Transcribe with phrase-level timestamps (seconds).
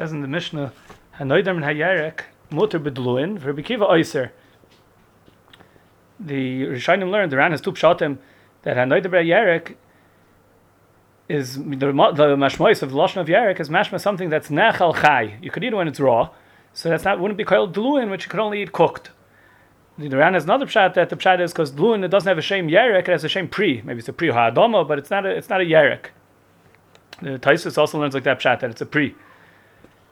[0.00, 0.72] says in the Mishnah,
[1.18, 2.20] Hanoidam and Hayarek,
[2.50, 4.30] Mutter Bedluin, for Bikiva Oyser.
[6.18, 8.16] The Rishonim learned, the Ran has two pshatim,
[8.62, 9.76] that Hanoidam and Hayarek
[11.28, 15.36] is the, the mashmois of the lashon of Yarek is mashma something that's nechal chai.
[15.42, 16.30] You could eat it when it's raw,
[16.72, 19.10] so that's not wouldn't be called dluin, which you could only eat cooked.
[19.98, 22.42] The Ran has another pshat that the pshat is because dluin it doesn't have a
[22.42, 23.82] shame Yarek, it has a shame pri.
[23.84, 26.06] Maybe it's a pri ha'adoma, but it's not a it's not a Yarek.
[27.20, 29.14] The Taisus also learns like that pshat that it's a pri.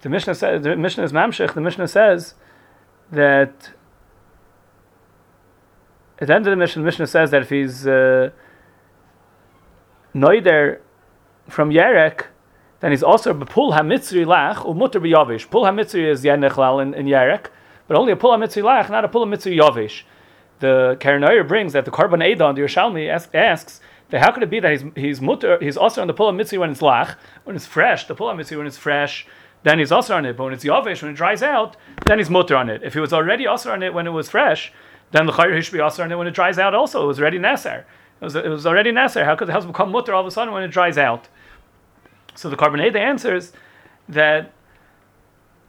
[0.00, 1.54] The Mishnah says the Mishnah is mamshich.
[1.54, 2.34] The Mishnah says
[3.10, 3.70] that
[6.20, 8.30] at the end of the Mishnah, the Mishnah says that if he's uh,
[10.14, 10.80] noider
[11.48, 12.26] from Yerek,
[12.80, 15.50] then he's also bepul hamitzri lach umutter biyavish.
[15.50, 17.46] Pul hamitzri is yenechlal in, in Yerek,
[17.86, 20.02] but only a pul hamitzri lach, not a pul hamitzri yavish.
[20.60, 24.60] The Karanoyer brings that the Karban Eidan, the Yerushalmi, asks that how could it be
[24.60, 27.66] that he's he's mutter, he's also on the pul hamitzri when it's lach, when it's
[27.66, 29.26] fresh, the pul hamitzri when it's fresh,
[29.62, 30.36] then he's also on it.
[30.36, 32.82] But when it's yavish, when it dries out, then he's mutter on it.
[32.82, 34.72] If he was already also on it when it was fresh,
[35.10, 36.74] then the chayr should be also on it when it dries out.
[36.74, 37.80] Also, it was already neser.
[38.20, 39.24] It was, it was already neser.
[39.24, 41.28] How could the house become mutter all of a sudden when it dries out?
[42.34, 43.52] So the Karbaneda answers
[44.08, 44.52] that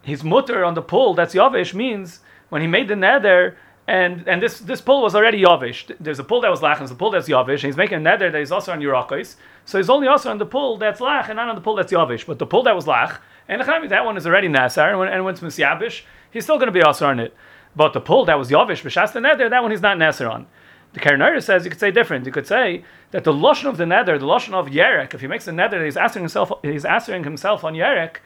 [0.04, 2.20] his mutter on the pull that's yavish means
[2.50, 5.96] when he made the nether and and this this pull was already yavish.
[6.00, 7.54] There's a pull that was lach and there's a pull that's yavish.
[7.54, 9.36] And he's making a nether that is also on yurakos.
[9.66, 11.92] So he's only also on the pull that's lach and not on the pull that's
[11.92, 12.26] yavish.
[12.26, 13.18] But the pull that was lach
[13.50, 16.68] and that one is already nasar and when, and when it's misyabish, he's still going
[16.68, 17.36] to be also on it.
[17.76, 20.48] But the pull that was yavish b'shas the nether, that one he's not nasar on.
[20.94, 22.26] The Karanara says you could say different.
[22.26, 25.28] You could say that the lashon of the nether, the lashon of Yerek, if he
[25.28, 26.52] makes the nether, he's answering himself.
[26.64, 28.18] He's answering himself on Yerek.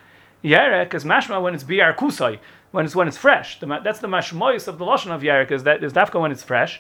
[0.44, 2.40] Yerek is mashma when it's biar kusai,
[2.72, 3.60] when it's when it's fresh.
[3.60, 6.44] The, that's the mashmois of the lashon of Yerek is that is dafka when it's
[6.44, 6.80] fresh.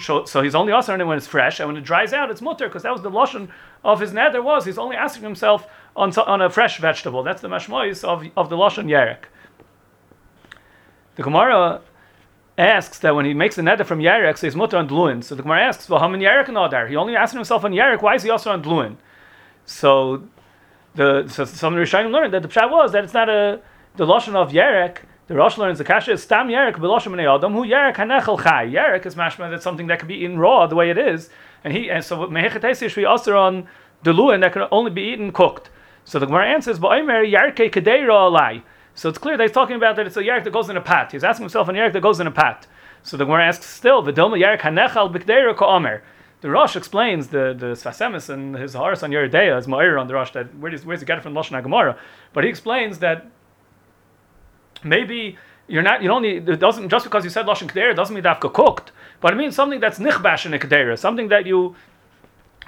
[0.00, 2.42] So, so he's only answering it when it's fresh, and when it dries out, it's
[2.42, 3.48] mutter because that was the lashon
[3.84, 5.66] of his nether was he's only asking himself
[5.98, 7.22] on on a fresh vegetable.
[7.22, 9.24] That's the mashmois of of the lashon Yerek.
[11.16, 11.80] The Gemara
[12.56, 15.22] asks that when he makes the neder from Yarek, so he's mutter on Dluin.
[15.22, 16.86] So the Gemara asks, well, how many and Adar?
[16.86, 18.96] He only asked himself on Yarek, why is he also on Dluin?
[19.64, 20.22] So
[20.94, 23.60] the so some of the Rishonim learned that the pshat was that it's not a
[23.96, 24.98] the lashon of Yarek.
[25.28, 28.66] The Rosh learns the kasha is stam Yarek b'lashon b'nei Adam who Yarek hanechel chai.
[28.66, 31.30] Yarek is mashma that's something that can be eaten raw the way it is,
[31.64, 33.68] and he and so mehechet we also on
[34.04, 35.70] Dluin that can only be eaten cooked.
[36.08, 38.62] So the Gemara answers, "Ba'omer Yarke kadeira alai."
[38.94, 40.80] So it's clear that he's talking about that it's a yarek that goes in a
[40.80, 41.12] pat.
[41.12, 42.66] He's asking himself an yarek that goes in a pat.
[43.02, 46.00] So the Gemara asks still, V'dilma yarek hanechal b'kdeira ka'omer.
[46.40, 50.14] The Rosh explains the the Sfasemis and his Haras on Yeridea as Ma'ir on the
[50.14, 51.98] Rosh that where does where's he get it from Lashon Gemara?
[52.32, 53.26] But he explains that
[54.82, 55.36] maybe
[55.66, 58.24] you're not you don't need it doesn't just because you said Lashon Kedera doesn't mean
[58.24, 61.76] dafka cooked, but it means something that's nichbash in a something that you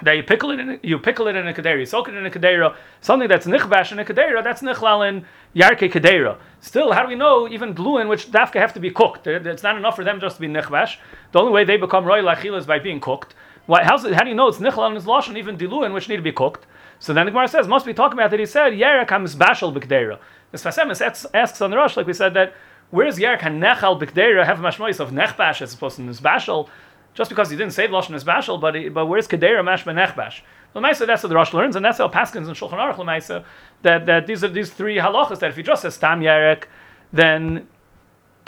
[0.03, 2.25] that you pickle it in you pickle it in a kadera, you soak it in
[2.25, 5.25] a kadera, something that's nichbash in a kadera, that's nichlal in
[5.55, 6.37] yarke kadera.
[6.59, 9.27] Still, how do we know even gluin, which dafka have to be cooked?
[9.27, 10.97] It's not enough for them just to be nichbash.
[11.31, 13.35] The only way they become royal achil is by being cooked.
[13.67, 16.21] Why, how do you know it's nichlal and it's and even diluin, which need to
[16.21, 16.65] be cooked?
[16.99, 20.19] So then the Gemara says, must be talking about that he said, Yarek bashal b'kdera.
[20.51, 22.53] The Sfasemis asks on the Rosh, like we said, that
[22.89, 26.69] where's Yarek HaNechal b'kdera have a mashmois of nechbash as opposed to nisbashal?
[27.13, 30.41] Just because he didn't say lashon is bashal, but but where's kedera mashma nechbash?
[30.75, 33.43] Lemaisa, that's what the Rosh learns, and that's how Paskins and Shulchan Aruch Lemaisa
[33.81, 36.65] that that these are these three halachas that if he just says tam yarek,
[37.11, 37.67] then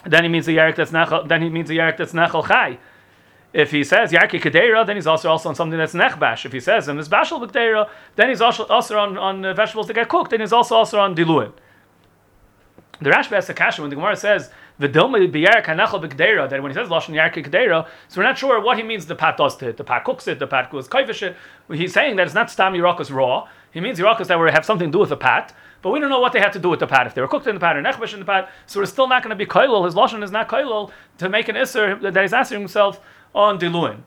[0.06, 2.80] then he means a yarek that's nechal, then he means a yarek that's nechal chai.
[3.52, 6.46] If he says yarki kedera, then he's also also on something that's nechbash.
[6.46, 9.94] If he says him is bashal kedera, then he's also also on on vegetables that
[9.94, 11.52] get cooked, then he's also also on diluin.
[13.02, 14.50] The Rashba has a kasha when the Gemara says
[14.92, 19.38] That when he says lashon k'dera, so we're not sure what he means the pat
[19.38, 19.78] does to it.
[19.78, 21.36] The pat cooks it, the pat goes kaivish it.
[21.72, 23.48] He's saying that it's not stam yirakas raw.
[23.72, 26.20] He means yirakas that have something to do with the pat, but we don't know
[26.20, 27.08] what they had to do with the pat.
[27.08, 29.08] If they were cooked in the pat or nechbash in the pat, so we're still
[29.08, 29.86] not going to be kailul.
[29.86, 33.00] His lashon is not kailul to make an isser that he's asking himself
[33.34, 34.02] on diluin.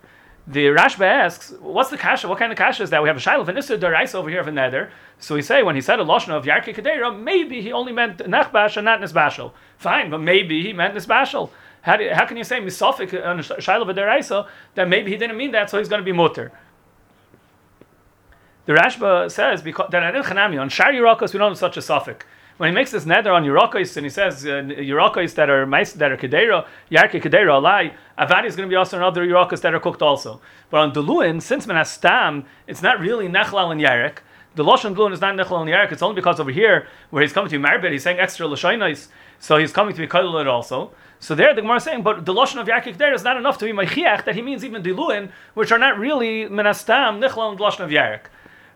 [0.49, 2.29] The Rashba asks, what's the kasha?
[2.29, 3.03] What kind of kasha is that?
[3.03, 4.93] We have a shiloh of an isser over here of a nether.
[5.19, 8.19] So we say when he said a lashon of yarke kadera, maybe he only meant
[8.19, 9.53] nechbash and not nisbashal.
[9.77, 11.51] Fine, but maybe he meant nisbashal.
[11.83, 14.47] How, how can you say misofik on shiloh of deraisa
[14.77, 16.53] that maybe he didn't mean that, so he's going to be mutter?
[18.67, 21.83] The Rashba says because that in Chanami on Shar Yerakos we don't have such a
[21.83, 22.25] suffix.
[22.57, 26.17] When he makes this nether on Yerakos and he says uh, that are that are
[26.17, 29.81] Kedera, Yarke Kedera Alai, Avadi is going to be also on other Yerakos that are
[29.81, 30.41] cooked also.
[30.71, 34.19] But on Deluin, since Menastam, it's not really Nechlal and Yarek
[34.57, 37.23] the Lashon Blun is not Nechel in the Arik, it's only because over here, where
[37.23, 39.09] he's coming to be Marbet, he's saying extra Lashoinais,
[39.39, 40.93] so he's coming to be Kailul also.
[41.21, 43.59] So there, the Gemara is saying, but the Lashon of Yakik there is not enough
[43.59, 47.61] to be Maichiach, that he means even Diluin, which are not really Menastam, Nechel and
[47.61, 48.23] Lashon of Yarik.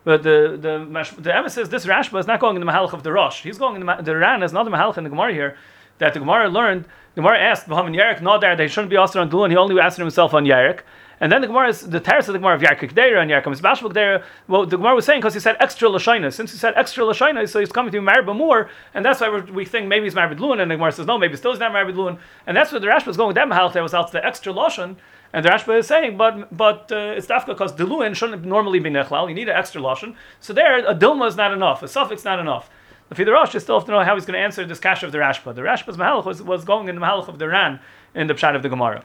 [0.03, 3.03] But the the the Emma says this Rashba is not going in the Mahalach of
[3.03, 3.43] the Rosh.
[3.43, 5.57] He's going in the the Ran is not the Mahalach in the Gemara here
[5.99, 6.85] that the Gemara learned.
[7.13, 9.51] The Gemara asked Muhammad Yerek Nadar that he shouldn't be asked on Dulun.
[9.51, 10.81] He only asked himself on Yerek.
[11.19, 13.55] And then the Gemara is the terrace of the Gemara of Yarkik Deira and Yarkam
[13.55, 14.23] Bashbuk Deira.
[14.47, 16.33] Well, the Gemara was saying because he said extra Lashaina.
[16.33, 19.29] Since he said extra Lashaina, so he's coming to be married more, and that's why
[19.29, 20.59] we think maybe he's married Luan.
[20.59, 22.17] And the Gemara says no, maybe still he's not married Luan.
[22.47, 23.69] And that's what the Rashba is going with that Mahal.
[23.69, 24.95] There was out the extra Lashon.
[25.33, 28.89] And the Rashba is saying, but but uh, it's dafka because diluin shouldn't normally be
[28.89, 29.29] nechlal.
[29.29, 30.15] You need an extra lashon.
[30.39, 31.83] So there, a dilma is not enough.
[31.83, 32.69] A suffix is not enough.
[33.09, 35.17] The Rosh still have to know how he's going to answer this kasha of the
[35.17, 35.53] Rashba.
[35.53, 37.81] The Rashba's mahalach was, was going in the mahalach of the Ran
[38.15, 39.03] in the pshat of the Gemara.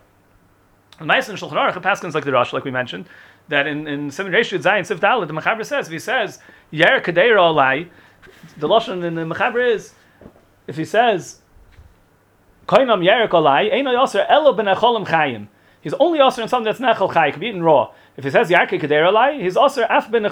[0.98, 3.06] The Ma'asen Shulchan Aruch Paskins like the Rosh, like we mentioned,
[3.48, 6.38] that in in Simon Reshut Zayin Sif Dalet, the Mechaber says if he says
[6.70, 7.88] Yer Kadeira Olai,
[8.56, 9.92] the lashon in the Mechaber is
[10.68, 11.40] if he says
[12.68, 15.48] Koinam Yer Olai, Eino Yoser Elo Ben Acholim Chayim.
[15.86, 17.92] He's only also in something that's nechal chay, could be eaten raw.
[18.16, 20.28] If he says yarke kader alai, he's also af ben.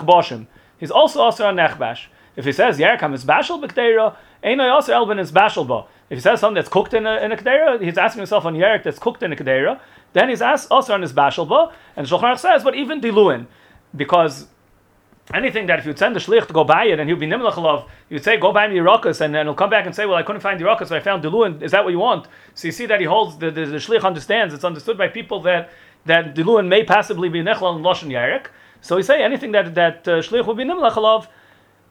[0.78, 2.06] He's also also on nechbash.
[2.34, 5.84] If he says yarkam is bashal b'kedera, ain't also el ben is bashal ba.
[6.10, 8.56] If he says something that's cooked in a, in a kedera, he's asking himself on
[8.56, 9.78] yark that's cooked in a kedera.
[10.12, 11.72] Then he's asked also on his bashal ba.
[11.94, 13.46] And Shulchan says, but even diluin,
[13.94, 14.48] because
[15.32, 17.88] anything that if you'd send the shlich to go buy it and he'd be nimlachalov,
[18.10, 20.22] you'd say, go buy me Yerakas, and then he'll come back and say, well, I
[20.22, 21.62] couldn't find Yerakas, so I found Diluin.
[21.62, 22.28] Is that what you want?
[22.54, 25.40] So you see that he holds, the, the, the shlich understands, it's understood by people
[25.42, 25.70] that,
[26.04, 28.46] that Diluin may possibly be Nechel and Loshen Yarek.
[28.82, 31.28] So we say anything that, that uh, shlich will be nimlachalov,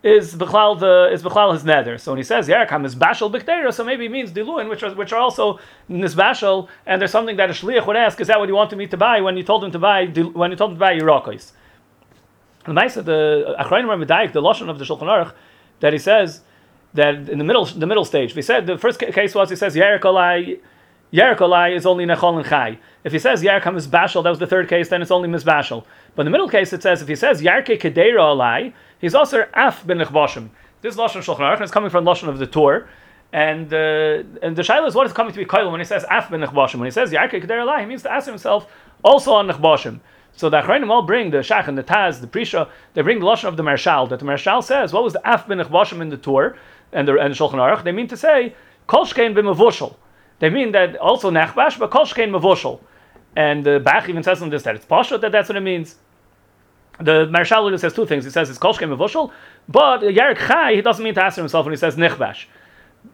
[0.04, 1.98] is Bechlal the is Bechlal his nether.
[1.98, 4.94] So when he says Yerakam is Bashal Biktera, so maybe he means Diluin, which are
[4.94, 5.60] which are also
[5.90, 8.86] Nisbashal, and there's something that a Shliach would ask, is that what you wanted me
[8.88, 11.54] to buy when you told him to buy when you told him to buy Yerakos?
[12.66, 15.34] The nice the Achrayim Medayik, the lashon of the Shulchan Aruch,
[15.82, 16.42] that he says
[16.94, 19.76] that in the middle the middle stage, he said the first case was he says
[19.76, 20.60] Yerikolai
[21.14, 22.80] Yerikolai is only Nechol and Chai.
[23.04, 25.86] If he says Yerkam is Bashal, that was the third case, then it's only Mizbashal.
[26.16, 29.46] But in the middle case, it says if he says Yarke Kedera Alai, he's also
[29.54, 30.50] Af ben Nechboshim.
[30.82, 32.88] This lashon Shulchan Aruch is coming from lashon of the Torah.
[33.32, 36.06] And uh, and the shaila is what is coming to be koil when he says
[36.08, 36.76] af ben nechbashim.
[36.76, 38.72] When he says yarke kedera alai, he means to ask himself
[39.04, 40.02] also on nechbashim.
[40.36, 43.26] So the Achrayim all bring the Shach and the Taz, the Prisha, they bring the
[43.26, 46.18] Lashon of the Marshal, that the Marshal says, what was the Af bin in the
[46.18, 46.58] Torah
[46.92, 47.84] and the, and the Shulchan Aruch?
[47.84, 48.56] They mean to say,
[48.88, 49.96] Kol Shkein b'mevushal.
[50.40, 52.80] They mean that also Nechbash, but Kol Shkein.
[53.36, 55.96] And the Bach even says on this that it's Pasha, that that's what it means.
[57.00, 58.24] The Marshal says two things.
[58.24, 59.32] He says it's Kol Shkein mevushal,
[59.70, 62.46] but Yarek Chai, he doesn't mean to ask himself when he says Nechbash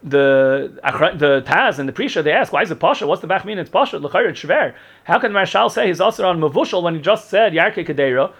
[0.04, 0.80] the
[1.18, 3.06] the Taz and the Prisha they ask why is it Pasha?
[3.06, 3.58] What's the Bach mean?
[3.58, 3.98] It's Pasha.
[3.98, 4.74] L'chayr it's Shver.
[5.04, 8.32] How can Marshal say he's also on Mavushal when he just said Yarke Kedera?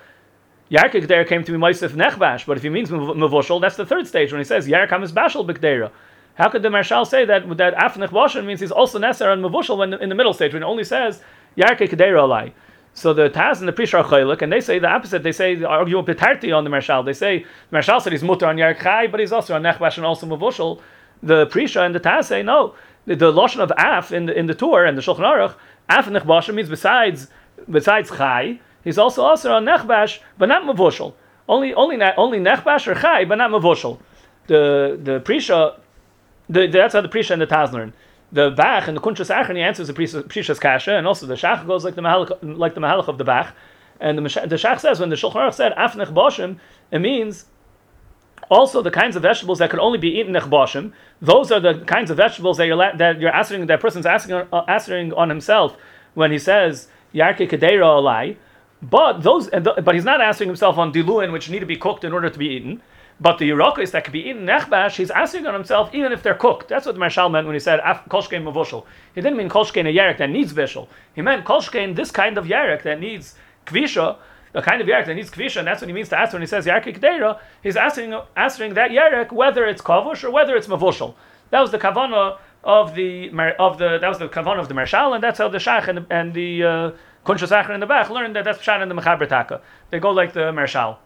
[0.72, 4.08] Yarke Kedera came to be Moisef Nechbash, but if he means Mavushal, that's the third
[4.08, 5.92] stage when he says Yarkam is Bashal B'Kedera.
[6.36, 9.78] How could the Marshal say that that Af Nechbashan means he's also Neser on Mavushal
[9.78, 11.22] when in the middle stage when it only says
[11.58, 12.54] Yarke Kedera Alai?
[12.94, 15.24] So the Taz and the Prisha are chaylik, and they say the opposite.
[15.24, 17.04] They say argue Petarti on the Marshal.
[17.04, 19.98] They say the Marshal said he's mutter on Yark Chai, but he's also on Nechbash
[19.98, 20.82] and also Mavushal
[21.22, 22.76] the Prisha and the Taz say no.
[23.06, 25.56] The, the lashon of af in the in the Torah and the Shulchan Aruch,
[25.90, 27.28] af nechbashim means besides
[27.70, 31.14] besides chai, he's also also on nechbash, but not mavushal.
[31.48, 34.00] Only only only nechbash or chai, but not mavushal.
[34.48, 35.80] The the Prisha,
[36.50, 37.94] the, that's how the Prisha and the Taz learn.
[38.32, 41.84] The Bach and the Kunshas Achron answers the Prisha's kasha, and also the Shach goes
[41.84, 43.54] like the Mahalach, like the Mahalach of the Bach.
[44.00, 46.60] And the, the Shach says when the Shulchan Aruch said af nechbashim,
[46.92, 47.46] it means
[48.50, 50.92] also, the kinds of vegetables that could only be eaten nechbashim,
[51.22, 54.64] those are the kinds of vegetables that you're that you're answering that person's asking uh,
[54.68, 55.78] answering on himself
[56.16, 58.38] when he says yarke kedera alai.
[58.82, 62.12] But those, but he's not answering himself on diluin, which need to be cooked in
[62.12, 62.82] order to be eaten.
[63.22, 66.34] But the yerokis that could be eaten nechbash, he's asking on himself even if they're
[66.34, 66.70] cooked.
[66.70, 68.86] That's what the Marshal meant when he said kolshkein mavushal.
[69.14, 70.88] He didn't mean kolshkein a yarek that needs vishal.
[71.14, 73.36] He meant kolshkein this kind of yarek that needs
[73.68, 74.18] kvisha
[74.54, 76.42] the kind of yarek that needs kvisha, and that's what he means to ask when
[76.42, 77.40] he says yarek kedera.
[77.62, 81.16] He's asking answering that yarek whether it's kavush or whether it's mavushal.
[81.52, 83.30] That was the kavana of the
[83.60, 86.00] of the that was the kavana of the marshal, and that's how the shach and
[86.00, 90.00] the, and uh, kunshas in the back learned that that's pshat in the mechaber They
[90.00, 91.00] go like the marshal.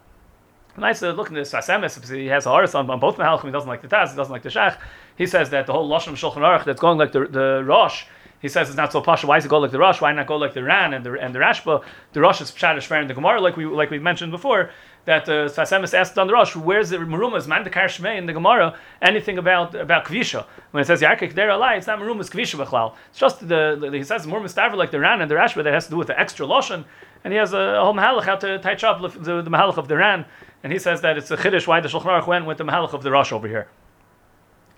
[0.76, 3.50] Nice to look at this Sfasemis, he has a horse on, on both Mahalchim, he
[3.52, 4.76] doesn't like the Taz, he doesn't like the Shach.
[5.16, 8.06] He says that the whole Lashon Shulchan Aruch that's going like the, the Rosh,
[8.44, 9.26] he says it's not so pasha.
[9.26, 10.02] Why does it go like the Rosh?
[10.02, 11.82] Why not go like the Ran and the and the Rashba?
[12.12, 14.68] The Rosh is pshadish in the Gemara, like we like we mentioned before.
[15.06, 18.78] That uh, Sfasemis asked on the Rosh, where's the Marumas Mandakar Shmei in the Gemara?
[19.00, 20.44] Anything about about Kvisha?
[20.72, 22.94] When it says Yarkik there alai, it's not Marumas Kvisha b'chlal.
[23.08, 25.72] It's just the, the he says Marumas Staver like the Ran and the Rashba that
[25.72, 26.84] has to do with the extra lotion,
[27.24, 29.96] and he has a, whole mahalach how to touch up the, the mahalach of the
[29.96, 30.26] Ran,
[30.62, 32.92] and he says that it's a chiddush why the Shulchan Aruch went with the mahalach
[32.92, 33.68] of the Rosh over here.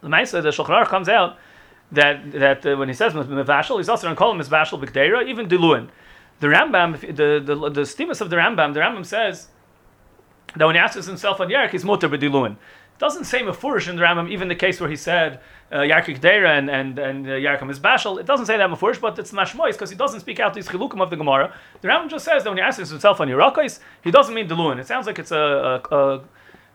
[0.02, 1.36] The Maisa, the Shulchan Aruch comes out
[1.92, 5.26] that that uh, when he says mevashal, he's also going to call him mevashal b'kdeira,
[5.28, 5.88] even diluin.
[6.40, 9.48] The Rambam, the the the stimus of the Rambam, the Rambam says
[10.54, 12.52] that when he asks himself on Yerek, he's mutter b'diluin.
[12.52, 15.40] It doesn't say mafurish in the Rambam, even the case where he said
[15.70, 18.18] uh, Yarkik and and and uh, Yarkam is Bashal.
[18.18, 21.00] It doesn't say that mafurish, but it's mashmois because he doesn't speak out these chilukim
[21.02, 21.54] of the Gemara.
[21.82, 24.78] The Rambam just says that when he asks himself on Yerakos, he doesn't mean diluin.
[24.78, 26.24] It sounds like it's a, a, a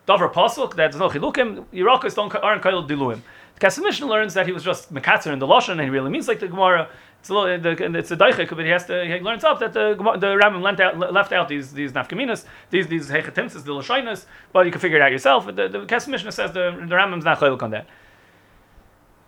[0.07, 1.65] davar pasuk that there's no chilukim.
[1.73, 3.21] Yerakos don't aren't called diluim.
[3.61, 6.27] The Mishnah learns that he was just mekatzer in the lashon and he really means
[6.27, 6.89] like the Gemara.
[7.19, 9.05] It's a, little, it's a daichik, but he has to.
[9.05, 12.87] He learns up that the the Rambam left out, left out these these nafkaminas, these
[12.87, 15.45] these hechetimsis, the lashoinas, but you can figure it out yourself.
[15.45, 17.85] The, the Kesef Mishnah says the the Rambam's not chaylik on that.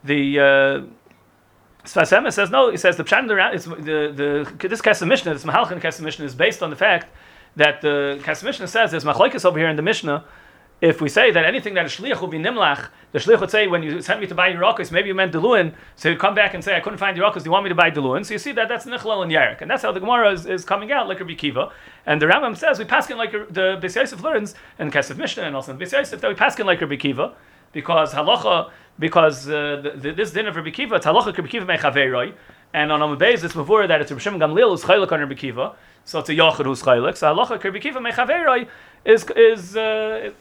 [0.04, 0.82] The uh,
[1.86, 2.72] Sfas says no.
[2.72, 6.34] He says the pshat the the the this Kesef Mishnah, this Mahalchan Kesef Mishnah, is
[6.34, 7.16] based on the fact
[7.56, 10.26] that the Kesef Mishnah says there's machlokes over here in the Mishnah
[10.84, 13.68] if we say that anything that a shliach will be nimlach, the shliach would say,
[13.68, 16.54] when you sent me to buy Yerakos, maybe you meant Deluin, so he'd come back
[16.54, 18.26] and say, I couldn't find Yerakos, do you want me to buy Deluin?
[18.26, 19.62] So you see that that's Nichlal and Yarek.
[19.62, 21.72] And that's how the Gemara is, is coming out, like Rabbi Kiva.
[22.06, 25.44] And the Rambam says, we pass in like the Beis Yosef learns, and Kesef Mishnah,
[25.44, 27.34] and also in Beis Yosef, that we pass in like Rabbi Kiva,
[27.72, 32.34] because halacha, because uh, the, the, this din of Rabbi Kiva, it's halacha Rabbi Kiva
[32.74, 35.36] and on Amud Beis, it's before that it's Rabbi Shimon Gamliel who's chaylik on Rabbi
[35.36, 37.16] Kiva, so it's a Yachid who's chaylik.
[37.16, 38.68] So halacha Rabbi Kiva mechaveroi
[39.06, 40.32] is, is, uh,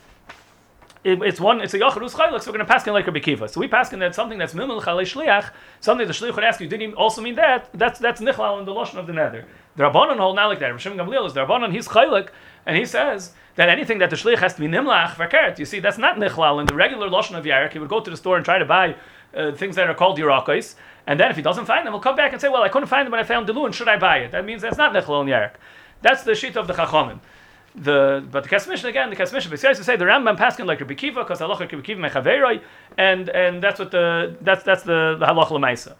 [1.04, 3.18] it, it's one, it's a Yacharus Chaylak, so we're going to pass in like Rabbi
[3.18, 3.48] Kiva.
[3.48, 6.60] So we pass in that something that's Mimel Chalei Shliach, something the Shliach would ask
[6.60, 7.68] you, didn't he also mean that?
[7.74, 9.44] That's that's Nichlal in the Lashon of the Nether.
[9.74, 10.72] The Rabbanon hold not like that.
[10.72, 12.28] Rishim Gamliel is the Rabbanon, he's Chaylak,
[12.66, 15.58] and he says that anything that the Shliach has to be Nimlach, Verkert.
[15.58, 17.72] You see, that's not Nichlal in the regular Lashon of Yarek.
[17.72, 18.94] He would go to the store and try to buy
[19.34, 20.76] uh, things that are called Yerakos,
[21.08, 22.88] and then if he doesn't find them, he'll come back and say, well, I couldn't
[22.88, 24.30] find them when I found Dilun, should I buy it?
[24.30, 25.54] That means that's not Nichlal in Yarek.
[26.00, 27.18] That's the sheet of the Chachamim
[27.74, 30.66] the but the Kesef Mishnah again, the Kesef Mishnah besides to say the Rambam paskin
[30.66, 32.62] like Rabbi Kiva because halacha Rabbi Kiva mechaveroi,
[32.98, 35.94] and and that's what the that's that's the, halacha lemaisa.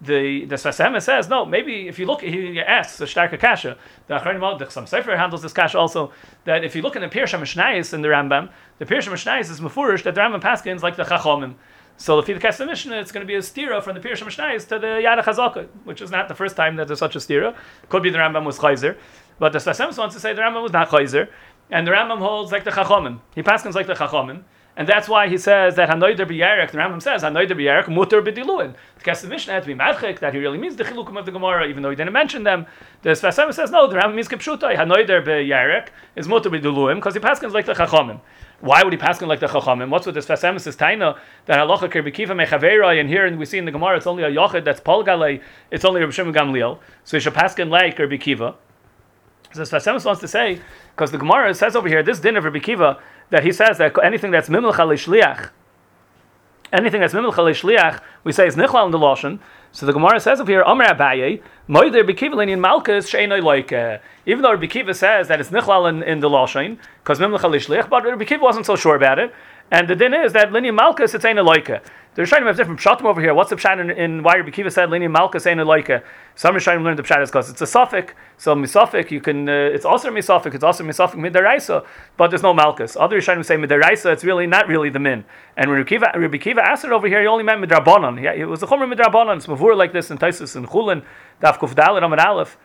[0.00, 1.44] The the Sfas says no.
[1.44, 3.76] Maybe if you look, he asks the Shtarka Kasha.
[4.06, 6.12] The Achronim the some Sefer handles this Kasha also.
[6.44, 9.60] That if you look in the Pirsha Mishnayis in the Rambam, the Pirsha Mishnayis is
[9.60, 11.54] mafurish that the Rambam paskins like the Chachomim.
[11.98, 15.00] So the Mishnah, it's going to be a stira from the Pirsha Mishnayis to the
[15.02, 17.56] Yada Chazaka, which is not the first time that there's such a stira.
[17.88, 18.96] Could be the Rambam was Chayzer.
[19.38, 21.28] But the Sfas wants to say the Rambam was not Chayzer,
[21.70, 23.20] and the Rambam holds like the Chachomim.
[23.34, 24.42] He passes like the Chachomim.
[24.78, 28.74] And that's why he says that Hanoider b'yarek, the Rambam says, Hanoider b'yarek, mutter b'diluin.
[28.98, 31.32] The Kesef Mishnah had to be madchik, that he really means the chilukim of the
[31.32, 32.66] Gemara, even though he didn't mention them.
[33.00, 34.76] The Sfas says, no, the Rambam means kipshutai.
[34.76, 38.20] Hanoider b'yarek is mutter b'diluim, because he passes like the Chachomim.
[38.60, 39.90] Why would he pass like the Chachamim?
[39.90, 43.58] What's with this Fasemis is Taina that halacha kerbikiva mechavera, and here and we see
[43.58, 46.78] in the Gemara it's only a yochid that's Paul Galei, it's only Rabbi Shimon Gamliel,
[47.04, 48.54] so he should pass like kerbikiva.
[49.52, 50.60] So Sfasemus wants to say,
[50.94, 53.00] because the Gemara says over here, this din of Rabbi Kiva,
[53.30, 55.50] that he says that anything that's mimel shliach,
[56.72, 59.38] anything that's mimel shliach, we say is nichlal in the lashon.
[59.72, 63.72] So the Gemara says over here, Amr Abaye, Moider Bekiva Linian Malkus Sheinoi like.
[64.26, 67.88] Even though Rabbi Kiva says that it's nichlal in, in the lashon, because mimel shliach,
[67.88, 69.34] but Rabbi Kiva wasn't so sure about it.
[69.70, 71.82] And the din is that Linian Malkus it's ain't a loika.
[72.16, 73.34] The Rishonim have different pshatim over here.
[73.34, 76.02] What's the pshat in, in why Rabbi Kiva said Linian Malkus ain't a loika?
[76.34, 78.14] Some Rishonim learned the pshat is because it's a suffix.
[78.38, 79.46] So misafik, you can.
[79.46, 80.54] Uh, it's also misafik.
[80.54, 81.84] It's also misafik midaraisa,
[82.16, 82.96] but there's no Malkus.
[82.98, 84.14] Other Rishonim say midaraisa.
[84.14, 85.26] It's really not really the min.
[85.58, 88.22] And when Rabbi Kiva, Rabbi Kiva asked it over here, he only meant midrabanon.
[88.22, 89.36] Yeah, it was a chomer midrabanon.
[89.36, 91.04] It's mavur like this in Taisus and Chulin,
[91.42, 92.56] Daf Kuf Dalet Amad Aleph.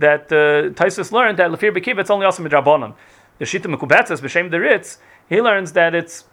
[0.00, 2.94] That uh, Taisus learned that Lefir Bekiva it's only also midrabanon.
[3.38, 4.98] The Shita Mekubetzes b'shem the Ritz,
[5.30, 6.24] he learns that it's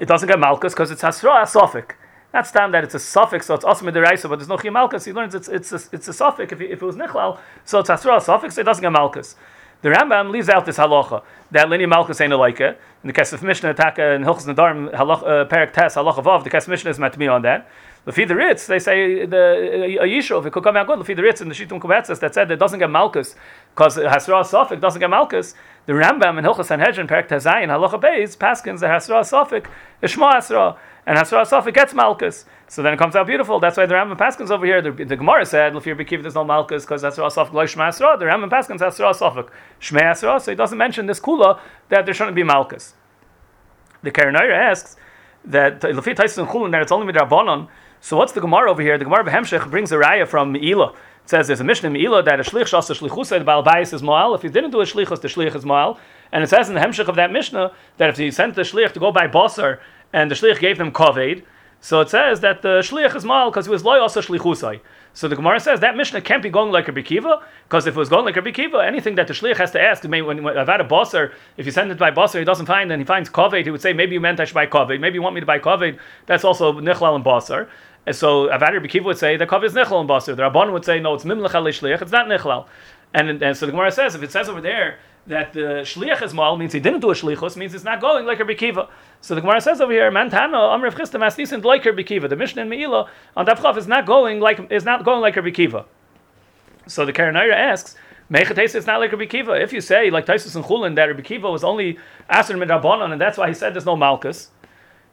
[0.00, 1.92] it doesn't get malchus because it's hasra asofik.
[2.32, 5.04] Not stam that it's a suffix, so it's also midiraisa, but there's no chimalchus.
[5.04, 6.52] He learns it's it's a, it's a suffix.
[6.52, 9.36] If, if it was nichlal, so it's hasra suffix, so it doesn't get malchus.
[9.82, 12.74] The Rambam leaves out this halacha that linear malchus ain't a like In
[13.04, 16.42] the Kesef Mishnah, Taka and Hilchos Nadarim, uh, Perak Tes, halacha vav.
[16.42, 17.68] The case Kesef Mishnah is matmi on that.
[18.06, 20.98] Lefi the Ritz, they say the a yishuv it could come out good.
[20.98, 23.34] Lefi the Ritz in the Shita Mekubetzes that said it doesn't get malchus
[23.74, 25.54] because hasra suffix doesn't get malchus.
[25.86, 29.68] The Rambam in Hilchos Sanhedrin Perak Tezayin halacha beis paskins the hasra suffix
[30.02, 32.44] ishma hasra and hasra suffix gets Malkus.
[32.68, 33.60] So then it comes out beautiful.
[33.60, 36.44] That's why the Rambam Paskins over here, the, the Gemara said, Lefir Bekiv, there's no
[36.44, 38.16] Malkus because that's Rasaf Gloy Shema Asra.
[38.18, 41.60] The Rambam Paskins has Rasafik Shema Asra, so he doesn't mention this Kula
[41.90, 42.94] that there shouldn't be Malkus.
[44.02, 44.96] The Karanayra asks
[45.44, 47.68] that Lefir Taisun Chulun, that it's only Midrabanon.
[48.00, 48.96] So what's the Gemara over here?
[48.96, 50.96] The Gemara Behemshech brings a raya from Me'ilah.
[51.24, 53.94] It says there's a Mishnah in Me'ilah that a shlich shas shlichus said Baal Bayis
[53.94, 54.34] is Moal.
[54.34, 55.98] If he didn't do a shlichus, the shlich is Moal.
[56.32, 58.92] And it says in the Hemshech of that Mishnah that if he sent the shlich
[58.92, 59.78] to go buy Basar
[60.12, 61.44] and the shlich gave them Koved,
[61.84, 64.80] so it says that the shliach is mal because he was loy also shlichusai.
[65.12, 67.98] So the Gemara says that Mishnah can't be going like a Kiva because if it
[67.98, 70.56] was going like a Kiva, anything that the shliach has to ask, maybe when, when
[70.56, 73.04] I've had a bosser, if you send it by bosser, he doesn't find, and he
[73.04, 75.34] finds kovet, he would say maybe you meant I should buy kovet, maybe you want
[75.34, 75.98] me to buy kovet.
[76.24, 77.68] That's also nichlal and bosser.
[78.06, 80.36] And so Avad Kiva would say the kovet is nichlal and bosser.
[80.36, 82.66] The Rabban would say no, it's mimlech shliach, it's not nichlal.
[83.14, 86.34] And, and so the Gemara says if it says over there that the shliach is
[86.34, 88.88] mal means he didn't do a shlichus means it's not going like a bikiva.
[89.20, 92.28] So the Gemara says over here, Mantano Amr of Chistam Asnisin like her bikiva.
[92.28, 95.40] The Mishnah in Meila on Dafchav is not going like is not going like a
[95.40, 95.86] bikiva.
[96.86, 97.96] So the Karanayra asks.
[98.30, 99.52] Mechatesa is not like Rabbi Kiva.
[99.52, 101.98] If you say like Taisus and Chulin that Rabbi Kiva was only
[102.32, 104.50] Aser Midrabanon and that's why he said there's no Malchus,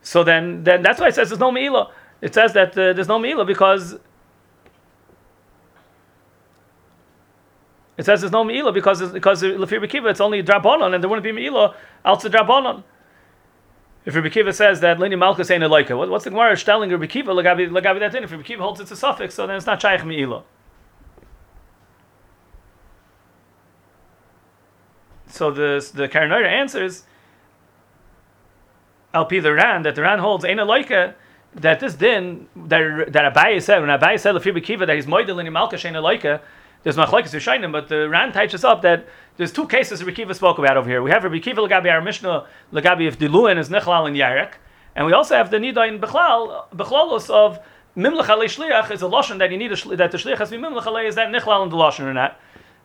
[0.01, 1.91] so then then that's why it says there's no Meila.
[2.21, 3.97] It says that uh, there's no Meila because
[7.97, 11.23] It says there's no Meila because because Lefir Bekiva it's only Drabonon and there wouldn't
[11.23, 11.75] be Meila
[12.05, 12.83] also Drabonon.
[14.03, 16.89] If Rabbi Kiva says that Lini Malchus ain't a loika, what, what's the Gemara telling
[16.89, 18.23] Rabbi Kiva Lagabi Lagabi that in?
[18.23, 20.43] If Rabbi Kiva holds it's a suffix, so then it's not Shaykh Meila.
[25.27, 27.03] So the the Karanoira answers
[29.13, 31.13] LP the Ran that the Ran holds ain't a loika
[31.55, 35.35] that this din that that Abaye said when Abaye said Lefir Bekiva that he's moidel
[35.35, 36.41] Lini Malchus ain't a loika
[36.83, 40.33] there's machlekes Rishonim, but the Ran teaches us up that there's two cases Rabbi Kiva
[40.33, 41.03] spoke about over here.
[41.03, 44.53] We have Rabbi Kiva Lagabi our Mishnah Lagabi if Diluin is Nechlal and Yarek,
[44.95, 47.59] and we also have the Nida in Bechlal Bechlalos of
[47.95, 50.63] Mimlech Shliach is a lashon that you need a, that the Shliach has to be
[50.63, 52.39] Mimlech is that Nechlal in the lashon or not.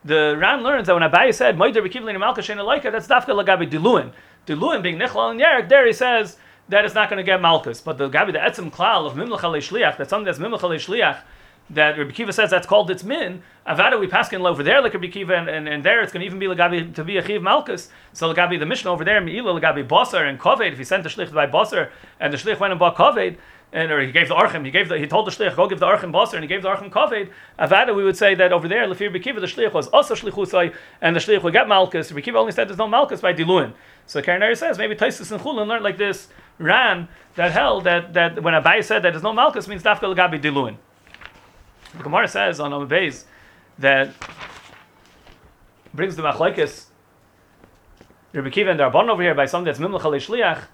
[0.04, 3.28] The Ran learns that when Abaye said Moider Rabbi Kiva Malka Shena Laika, that's Dafka
[3.28, 4.12] Lagabi Diluin.
[4.46, 6.36] Diluin being Nechlal and Yarek, there he says
[6.68, 9.40] that it's not going to get Malkus, but the Gabi the Etzim Klal of Mimlech
[9.40, 11.22] Shliach, that's something that's Mimlech Shliach
[11.70, 13.42] that Rabbi Kiva says that's called its min.
[13.66, 16.26] Avada we pass over there like Rabbi Kiva, and, and, and there it's going to
[16.26, 17.88] even be Lagabi to be a Chiv Malkus.
[18.12, 20.72] So Lagabi the mission over there, Meila Lagabi Basar and Koved.
[20.72, 23.36] If he sent the shlich by Basar and the shlich went and bought Koved,
[23.72, 25.80] and or he gave the archim, he gave the, he told the shlich go give
[25.80, 27.30] the archim basar, and he gave the archim kaved.
[27.58, 31.16] Avada, we would say that over there, lefir bekiva, the shlich was also shlichusai, and
[31.16, 32.12] the shlich would get malchus.
[32.12, 33.72] Bekiva only said there's no malchus by diluin.
[34.06, 36.28] So Karen says maybe Taisus and Chulin learned like this
[36.58, 40.40] ran that held that that when Abai said that there's no malchus means dafka lagabi
[40.40, 40.76] diluin.
[41.96, 43.24] The Gemara says on Amud Beis
[43.78, 44.12] that
[45.94, 46.86] brings the machlekes
[48.32, 50.64] Rabbi Kiva and Rabban over here by something that's mimlach shliach.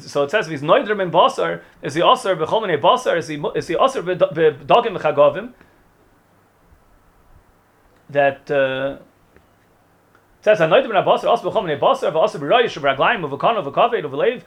[0.00, 3.18] So it says if he's noider min basar, is he also b'chol basar?
[3.18, 5.52] Is he is he also b'dogim b'chagovim?
[8.08, 8.98] That uh,
[10.40, 14.42] says anoider min basar also b'chol minei basar, also b'royish b'raglayim uv'kano v'kaved uv'leiv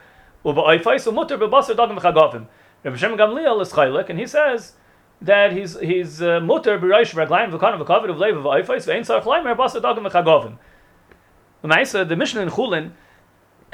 [0.45, 2.47] dogim.
[2.82, 4.73] Rabbi Shem Gamliel is chaylik, and he says
[5.21, 9.23] that he's he's uh, mutter b'roish raglayim v'kana v'kavod of leiv of oifos ve'ein sarach
[9.23, 10.58] leimer basa dagim v'chagovim.
[11.62, 12.91] The the Mishnah in Chulin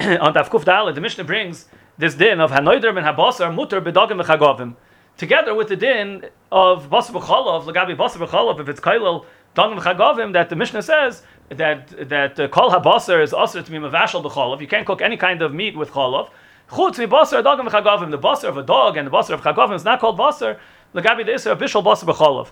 [0.00, 1.66] on Tafkuf Dalet, the Mishnah brings
[1.98, 4.74] this din of hanoider and habasar mutter b'dagim v'chagovim,
[5.16, 9.24] together with the din of basa v'cholov lagabi basa v'cholov if it's kailel
[9.54, 13.78] dagim v'chagovim that the Mishnah says that that uh, kol habasar is also to be
[13.78, 14.60] mavashal b'cholov.
[14.60, 16.30] You can't cook any kind of meat with cholov.
[16.70, 18.10] Chutz mi basar dagim v'chagovim.
[18.10, 20.58] The basar of a dog and the basar of chagovim is not called basar.
[20.94, 22.50] Lagabi the Isra Bishal Basa B'cholov.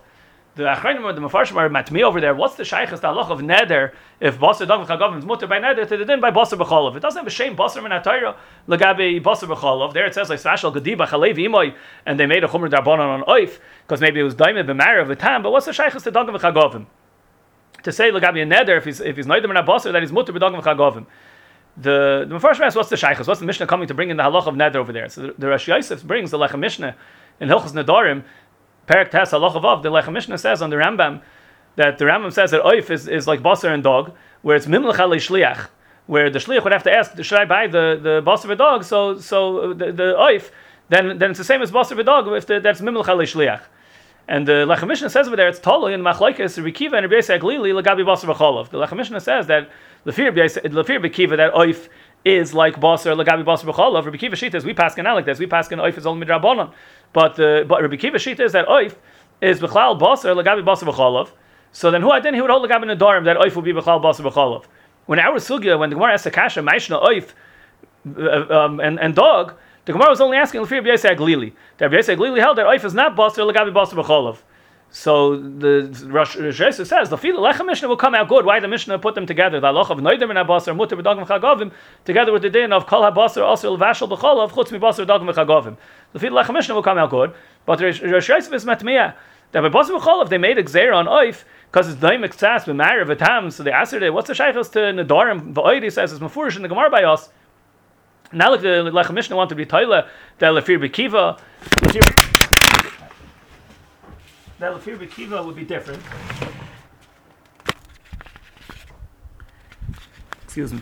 [0.57, 2.35] The Achrayim, the Mefarshim are matmi over there.
[2.35, 5.89] What's the shaykhs the halach of neder if Basa Dog Chagavim is mutter by neder
[5.89, 6.95] to the din by Basa B'cholov?
[6.95, 8.37] It doesn't have a shame Basa Min Atayra
[8.69, 9.95] Lagabi Basa B'cholov.
[9.95, 11.75] There it says like Sashal Gadiba Chalev Imoy
[12.07, 15.43] and they made a Chumr Darbonon on Oif because maybe it was Daimid B'marav V'tam.
[15.43, 16.87] But what's the shaykhs the Dog of Chagavim?
[17.83, 20.33] To say Lagabi a neder if he's if he's neder Min Basa that he's mutter
[20.33, 21.07] b'Dog Chagavim.
[21.77, 23.27] The the Mefarshim asks what's the shaykhs?
[23.27, 25.09] What's the Mishnah coming to bring in the halach of neder over there?
[25.09, 26.95] So the, the Rosh Yosef brings the Lechem Mishnah
[27.41, 28.23] in Hilchos Nedarim
[28.87, 31.23] Perak Tes Halach of the Lechem Mishnah says on the Rambam
[31.77, 34.95] that the Rambam says that oif is, is like basar and dog, where it's mimlech
[34.95, 35.69] shliach,
[36.07, 38.85] where the shliach would have to ask, should I buy the the basar and dog?
[38.85, 40.51] So so uh, the, the oif,
[40.91, 43.63] then then it's the same as basar and dog if the, that's mimlech shliach.
[44.29, 47.83] And the Lechem Mishnah says over there it's tolu in machlokes Rikiva and Rabbi Glili
[47.83, 48.71] lagabi basar v'cholov.
[48.71, 49.71] The Lechem Mishnah says that
[50.07, 51.89] lefir Bekiva that oif
[52.25, 54.05] is like basar lagabi basar b'cholov.
[54.05, 55.39] Rabbi Kiva Shita is we pass out like this.
[55.39, 56.73] We pass oif is only midrabanon.
[57.13, 58.97] But uh, but Rabbi Kiva Shita is that oif
[59.41, 61.31] is b'chlal basar lagabi basar b'cholov.
[61.73, 64.03] So then who I then he would hold lagabi nedarim that oif will be b'chlal
[64.03, 64.65] basar b'cholov.
[65.07, 67.33] When our sugya when the Gemara asks the kasha ma'ishna oif
[68.19, 69.55] uh, um, and and dog.
[69.85, 71.53] The Gemara was only asking Lefir Rabbi Yisrael Glili.
[71.77, 74.39] The Rabbi Yisrael Glili held that oif is not basar lagabi basar b'cholov.
[74.97, 78.45] So the Rosh Hashanah says the Lechem Mishnah will come out good.
[78.45, 79.59] Why the Mishnah put them together?
[79.59, 81.73] The Aloch of Noidim and Abasar Mutter B'Dagim Chagovim
[82.05, 85.77] together with the din of Kol Habasar also Vashal B'Cholav Chutz Mibasar Dagim Chagovim.
[86.13, 87.35] The Lechem Mishnah will come out good,
[87.67, 89.15] but Rosh Hashanah is Matmiyah
[89.51, 93.17] that by Basar B'Cholav they made a Gzeir on Oif because it's Daim Ektsas B'Marav
[93.17, 93.53] V'Tam.
[93.53, 95.55] So they asked her, what's the Shaykhos to Nedarim?
[95.55, 97.31] V'Oidi says it's mafurish in the Gemara by us.
[98.33, 100.07] Now look, the Lechem Mishnah want to be Toila
[100.39, 101.41] that Lefir B'Kiva
[104.65, 106.03] that Lefir Bekiva would be different.
[110.45, 110.81] Excuse me.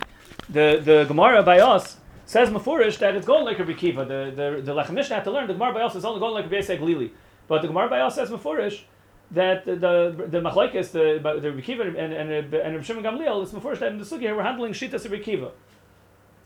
[0.49, 4.07] The the Gemara by us says Mefurish that it's going like a Bekiva.
[4.07, 6.33] The the the Lechem Mishnah had to learn the Gemara by us is only going
[6.33, 7.11] like a Beisek Lili,
[7.47, 8.83] but the Gemara by us says Mefurish
[9.31, 13.91] that the the, machlekes the the Rekiva and and and Shimon Gamliel is before that
[13.91, 15.51] in the sugi we're handling shitas of Rekiva.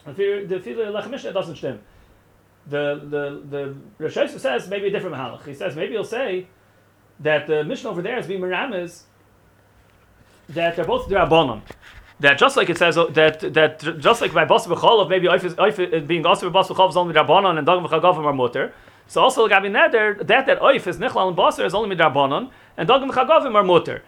[0.05, 1.81] The the Lech Mishnah doesn't stem.
[2.65, 5.45] The the the Rosh says maybe a different mahalach.
[5.45, 6.47] He says maybe he'll say
[7.19, 9.03] that the mission over there is being meramis
[10.49, 11.61] that they're both drabonon.
[12.19, 15.43] That just like it says uh, that that just like by bas b'cholov maybe oif
[15.43, 18.73] is uh, being also bas b'cholov is only drabonon and dog b'chagavim are mutter.
[19.07, 22.87] So also gabi neder that that oif is nichlal and baser is only midrabanon and
[22.87, 24.03] dog b'chagavim are mutter.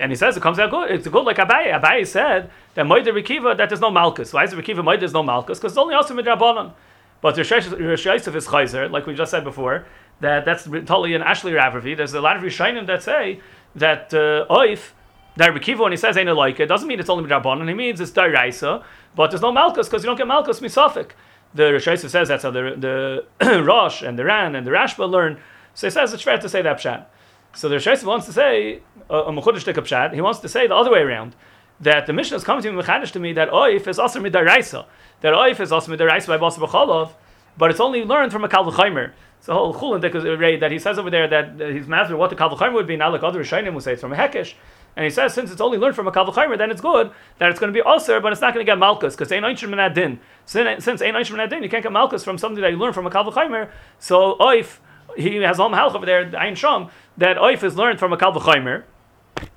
[0.00, 0.92] And he says it comes out good.
[0.92, 1.80] It's good like Abaye.
[1.80, 4.32] Abaye said that Moeder Rekiva that there's no Malkus.
[4.32, 5.56] Why is Rekiva Moeder there's no Malkus?
[5.56, 6.72] Because it's only also midrabanon.
[7.20, 9.86] But Rosh Yosef is Chayzer, like we just said before,
[10.20, 11.96] that that's totally an Ashley Ravervi.
[11.96, 13.40] There's a lot of Rishonim that say
[13.74, 14.90] that uh, Oif,
[15.36, 17.68] that Rekiva, when he says ain't like it, doesn't mean it's only midrabanon.
[17.68, 18.82] He means it's Dairaisa,
[19.14, 21.12] but there's no Malkus because you don't get Malkus misafik.
[21.54, 25.40] The Yosef says that's how the, the Rosh and the Ran and the Rashba learn.
[25.74, 27.06] So he says it's fair to say that Pshat.
[27.54, 30.74] So the Rosh wants to say, uh, a Mechudish Pshat, he wants to say the
[30.74, 31.34] other way around
[31.80, 34.84] that the Mishnah is coming to me mechanish to me that oif is also midaraisa.
[35.20, 37.12] That oif is also midaraisa by basa b'cholov,
[37.56, 39.12] but it's only learned from a kalvachaymer.
[39.38, 42.74] It's a whole chulin that he says over there that his master what the kalvachaymer
[42.74, 42.96] would be.
[42.96, 44.54] Now like other rishonim will say it's from a hekesh.
[44.96, 47.60] And he says, since it's only learned from a kalvachaymer, then it's good that it's
[47.60, 49.92] going to be also, but it's not going to get malchus because ain't einshim min
[49.92, 50.18] din.
[50.44, 53.06] Since ain't einshim min din, you can't get malchus from something that you learn from
[53.06, 53.70] a kalvachaymer.
[54.00, 54.78] So oif,
[55.16, 58.82] he has all halach over there, ein sham, that oif is learned from a kalvachaymer.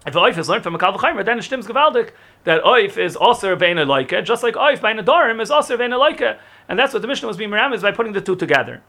[0.06, 2.12] If oif is learned from a kalvachaymer, then it stims gewaldig
[2.44, 6.38] that oif is also bein a just like oif bein a is also bein a
[6.70, 8.84] and that's what the Mishnah was being is by putting the two together.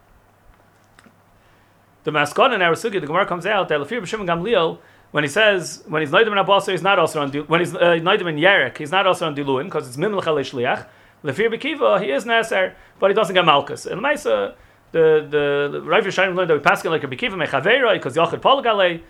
[2.04, 4.78] The maskon in our sugi, the Gemara comes out that Lafir B'Shimon Gamliel,
[5.12, 7.78] when he says when he's noidim in Abbasar, he's not also on when he's uh,
[7.78, 10.86] noidim in Yerek, he's not also on Diluin because it's Mimlech Shliach.
[11.22, 13.86] Lafir B'Kiva, he is Neser, but he doesn't get Malkus.
[13.86, 14.54] And Maisa,
[14.90, 18.40] the the, the Rav Yishayim learned that we pass like a B'Kiva Mechavera because Yachid
[18.40, 19.02] Polgalei.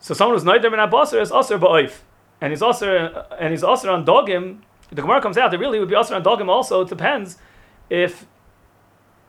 [0.00, 1.98] So someone who's noidim in Abbasar is also ba'oif,
[2.40, 4.62] and he's also and he's also on dogim.
[4.90, 6.48] The Gemara comes out that really would be also on dogim.
[6.48, 7.36] Also, it depends
[7.88, 8.26] if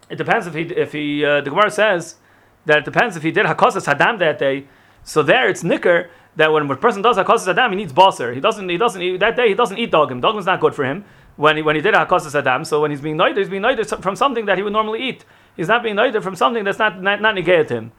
[0.09, 2.15] it depends if he if he uh, the Gemara says
[2.65, 4.67] that it depends if he did hakosas hadam that day.
[5.03, 8.33] So there it's nicker that when a person does hakosas hadam, he needs baser.
[8.33, 8.67] He doesn't.
[8.69, 9.01] He doesn't.
[9.01, 10.21] He, that day he doesn't eat dogim.
[10.21, 12.65] Dogim is not good for him when he, when he did hakosas hadam.
[12.65, 15.25] So when he's being noider, he's being noider from something that he would normally eat.
[15.55, 17.91] He's not being noider from something that's not not, not to him.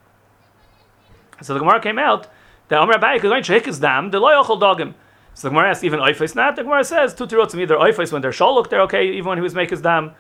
[1.43, 2.29] So the Gemara came out
[2.71, 4.95] the Amr Abayi could shake his dam, the loyachol dogim.
[5.35, 6.55] So the Gemara asks even oifis not.
[6.55, 9.43] The Gemara says two tirotzim either oifis when they're shaluk they're okay even when he
[9.43, 10.13] was make his dam.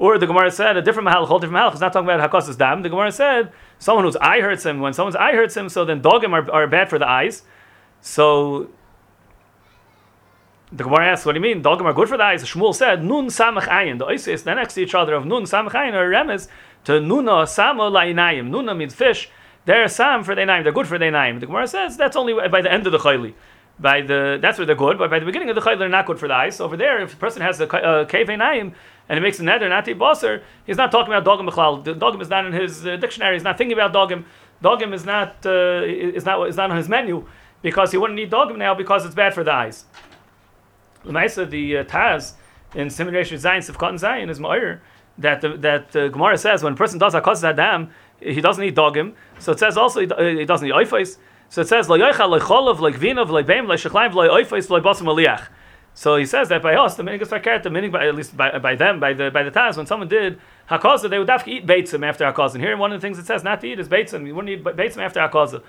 [0.00, 1.72] Or the Gemara said a different mahal, different mahal.
[1.72, 2.80] It's not talking about hakos's dam.
[2.80, 4.80] The Gemara said someone whose eye hurts him.
[4.80, 7.42] When someone's eye hurts him, so then dogim are, are bad for the eyes.
[8.00, 8.70] So
[10.72, 11.62] the Gemara asks, what do you mean?
[11.62, 12.42] Dogim are good for the eyes.
[12.42, 13.98] Shmuel said, Nun samach ayin.
[13.98, 16.48] The oisis, they're next to each other of nun samach ayin are remes
[16.84, 18.48] to nuna samo la'inayim.
[18.48, 19.28] Nuna means fish.
[19.66, 20.62] They're sam for the name.
[20.62, 21.40] They're good for the name.
[21.40, 23.34] The Gemara says that's only by the end of the chayli.
[23.80, 26.04] By the that's where they're good, but by the beginning of the chayli, they're not
[26.04, 26.56] good for the eyes.
[26.56, 28.74] So over there, if a person has the uh, naim
[29.08, 31.82] and he makes a nether not baser, he's not talking about dogim b'chlal.
[31.82, 33.36] The dogim is not in his uh, dictionary.
[33.36, 34.24] He's not thinking about dogim.
[34.62, 37.26] Dogim is not uh, is not is not on his menu
[37.62, 39.86] because he wouldn't need dogim now because it's bad for the eyes.
[41.02, 42.34] The the uh, Taz
[42.74, 44.80] in Simulation Zayin Sifkat and Zayin is Ma'ir
[45.16, 47.90] that the, that uh, Gemara says when a person does Hakos Adam,
[48.20, 49.14] he doesn't eat dogim.
[49.38, 51.16] So it says also he, he doesn't eat oifais.
[51.50, 51.88] So it says.
[55.92, 58.56] So he says that by us, the meaning is the meaning by, at least by,
[58.58, 60.38] by them, by the by the times when someone did
[60.70, 62.54] hakaza, they would have to eat beitzim after hakaza.
[62.54, 64.28] And here, one of the things it says not to eat is beitzim.
[64.28, 65.62] You wouldn't eat beitzim after hakaza.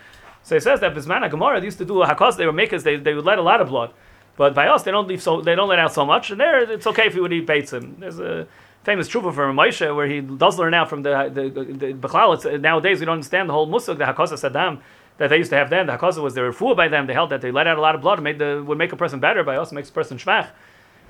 [0.43, 2.37] So he says that Bismana Gemara used to do hakaza.
[2.37, 2.83] They were makers.
[2.83, 3.91] They, they would let a lot of blood,
[4.37, 6.29] but by us they don't leave so they don't let out so much.
[6.29, 7.99] And there it's okay if you would eat beitzim.
[7.99, 8.47] There's a
[8.83, 12.99] famous truva from Moshe where he does learn out from the the, the, the Nowadays
[12.99, 14.81] we don't understand the whole musuk the hakasa Saddam
[15.21, 15.85] that they used to have then.
[15.85, 17.05] The hakasa was they were fooled by them.
[17.05, 18.91] They held that they let out a lot of blood and made the would make
[18.91, 20.49] a person better by also makes a person shvach.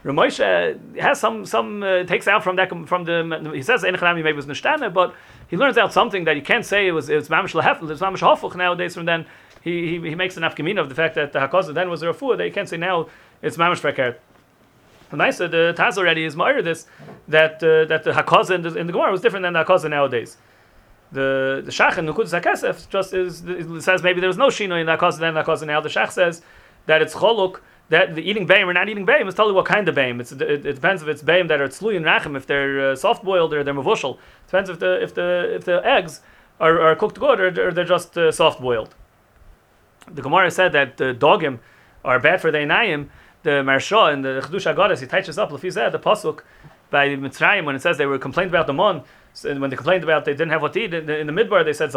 [0.04, 4.34] Ramosha has some some uh, takes out from that from the he says Enochanami maybe
[4.34, 5.16] was nishtana, but
[5.48, 8.02] he learns out something that you can't say it was it was mamish lahef it's
[8.02, 8.96] mamish hafuch nowadays.
[8.96, 9.26] From then
[9.62, 12.08] he, he, he makes an afkamina of the fact that the hakasa then was a
[12.08, 13.08] refuah that you can't say now
[13.42, 14.18] it's mamish frekert.
[15.12, 16.86] The Maisa, the Taz already is ma'ir this
[17.30, 19.90] that uh, that the hakaza in the, in the Gemara was different than the hakaza
[19.90, 20.36] nowadays.
[21.12, 24.80] The the Shach in Nukud Zakesef just is it says maybe there was no shino
[24.80, 25.82] in the hakaza then the hakaza now.
[25.82, 26.42] The Shach says
[26.86, 29.88] that it's choluk that the eating bayim or not eating bayim is totally what kind
[29.90, 30.22] of bayim.
[30.22, 32.96] It's, it, it depends if it's bayim that are tzlui and rachim, if they're uh,
[32.96, 34.18] soft boiled or they're mavushal.
[34.48, 36.22] Depends if the if the if the eggs
[36.60, 38.96] are, are cooked good or, or they're just uh, soft boiled.
[40.10, 41.60] The Gemara said that the dogim
[42.04, 43.10] are bad for the inayim
[43.44, 46.42] the Maharsha and the Chedush Agadas, he teaches up, Lefizeh, the Pasuk,
[46.90, 50.04] by Mitzrayim, when it says they were complained about the Mon, So when they complained
[50.04, 51.92] about they didn't have what to eat in the, in the midbar, they said.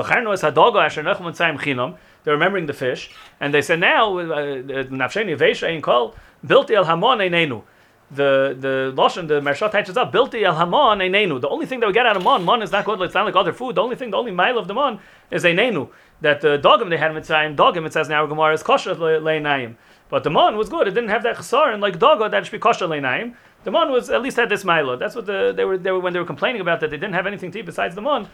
[2.25, 6.85] They're remembering the fish, and they said now uh, nafsheni veisha in kol built el
[6.85, 7.63] hamon einenu.
[8.11, 11.39] The the lashon the Maharsha teaches up built el hamon einenu.
[11.39, 13.01] The only thing that we get out of mon mon is not good.
[13.03, 13.75] It's not like other food.
[13.75, 15.91] The only thing, the only mile of the mon is einenu.
[16.23, 19.77] That the dogim they had in Mitzrayim, dogim it says now Gemara is kosher leinayim.
[20.09, 20.89] But the mon was good.
[20.89, 23.35] It didn't have that chasar and like dogo that should be kosher leinayim.
[23.65, 24.97] The mon was at least had this milo.
[24.97, 25.79] That's what the, they were.
[25.79, 27.95] They were when they were complaining about that they didn't have anything to eat besides
[27.95, 28.29] the mon.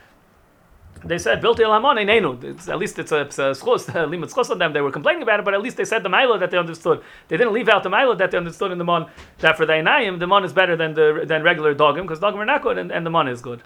[1.04, 2.68] They said built el hamon einenu.
[2.68, 4.72] At least it's a, schos, limit schos on them.
[4.72, 7.02] They were complaining about it, but at least they said the milo that they understood.
[7.28, 9.08] They didn't leave out the milo that they understood in the mon.
[9.38, 12.36] That for the einayim, the mon is better than the than regular dogim because dogim
[12.36, 13.62] are not good and, and the mon is good.